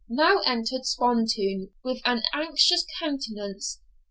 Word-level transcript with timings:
Now 0.09 0.39
entered 0.47 0.87
Spontoon 0.87 1.73
with 1.83 2.01
an 2.05 2.23
anxious 2.33 2.87
countenance. 2.99 3.81